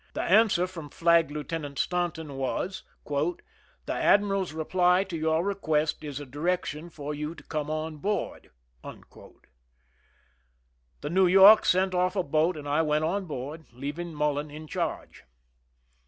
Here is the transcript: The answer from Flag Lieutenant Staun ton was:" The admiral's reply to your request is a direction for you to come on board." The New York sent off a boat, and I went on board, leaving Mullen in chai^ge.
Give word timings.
The 0.13 0.23
answer 0.23 0.65
from 0.65 0.89
Flag 0.89 1.29
Lieutenant 1.29 1.77
Staun 1.77 2.11
ton 2.11 2.35
was:" 2.35 2.81
The 3.05 3.93
admiral's 3.93 4.51
reply 4.51 5.03
to 5.03 5.15
your 5.15 5.45
request 5.45 6.03
is 6.03 6.19
a 6.19 6.25
direction 6.25 6.89
for 6.89 7.13
you 7.13 7.35
to 7.35 7.43
come 7.43 7.69
on 7.69 7.97
board." 7.97 8.49
The 8.83 9.03
New 11.11 11.27
York 11.27 11.65
sent 11.65 11.93
off 11.93 12.15
a 12.15 12.23
boat, 12.23 12.57
and 12.57 12.67
I 12.67 12.81
went 12.81 13.03
on 13.05 13.25
board, 13.25 13.65
leaving 13.71 14.11
Mullen 14.11 14.49
in 14.49 14.65
chai^ge. 14.65 15.21